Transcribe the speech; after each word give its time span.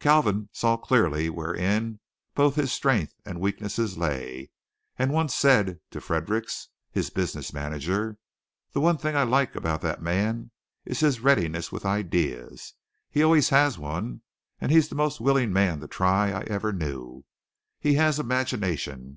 Kalvin 0.00 0.48
saw 0.50 0.78
clearly 0.78 1.28
wherein 1.28 2.00
both 2.34 2.54
his 2.54 2.72
strength 2.72 3.12
and 3.26 3.36
his 3.36 3.42
weakness 3.42 3.78
lay, 3.98 4.48
and 4.98 5.12
once 5.12 5.34
said 5.34 5.78
to 5.90 6.00
Fredericks, 6.00 6.68
his 6.90 7.10
business 7.10 7.52
manager: 7.52 8.16
"The 8.72 8.80
one 8.80 8.96
thing 8.96 9.14
I 9.14 9.24
like 9.24 9.54
about 9.54 9.82
that 9.82 10.00
man 10.00 10.52
is 10.86 11.00
his 11.00 11.20
readiness 11.20 11.70
with 11.70 11.84
ideas. 11.84 12.72
He 13.10 13.22
always 13.22 13.50
has 13.50 13.78
one, 13.78 14.22
and 14.58 14.72
he's 14.72 14.88
the 14.88 14.94
most 14.94 15.20
willing 15.20 15.52
man 15.52 15.80
to 15.80 15.86
try 15.86 16.32
I 16.32 16.44
ever 16.46 16.72
knew. 16.72 17.26
He 17.78 17.92
has 17.96 18.18
imagination. 18.18 19.12